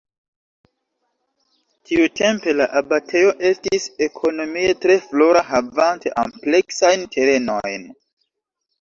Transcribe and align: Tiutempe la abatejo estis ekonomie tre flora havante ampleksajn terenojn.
Tiutempe 1.89 2.55
la 2.57 2.67
abatejo 2.81 3.35
estis 3.51 3.87
ekonomie 4.09 4.75
tre 4.83 4.99
flora 5.07 5.47
havante 5.53 6.19
ampleksajn 6.27 7.11
terenojn. 7.17 7.91